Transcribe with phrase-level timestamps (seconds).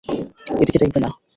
[0.61, 1.09] এদিকে দেখবে না।